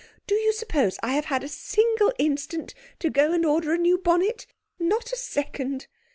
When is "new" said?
3.77-3.99